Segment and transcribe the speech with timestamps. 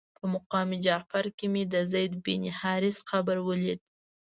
[0.17, 3.79] په مقام جعفر کې مې د زید بن حارثه قبر ولید.